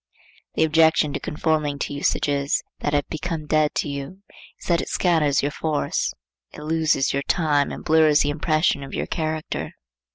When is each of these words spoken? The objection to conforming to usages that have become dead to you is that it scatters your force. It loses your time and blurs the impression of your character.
The 0.55 0.63
objection 0.63 1.13
to 1.13 1.19
conforming 1.19 1.77
to 1.77 1.93
usages 1.93 2.63
that 2.79 2.93
have 2.93 3.07
become 3.07 3.45
dead 3.45 3.75
to 3.75 3.87
you 3.87 4.23
is 4.59 4.65
that 4.65 4.81
it 4.81 4.89
scatters 4.89 5.43
your 5.43 5.51
force. 5.51 6.11
It 6.53 6.63
loses 6.63 7.13
your 7.13 7.21
time 7.21 7.71
and 7.71 7.85
blurs 7.85 8.21
the 8.21 8.31
impression 8.31 8.81
of 8.81 8.95
your 8.95 9.05
character. 9.05 9.73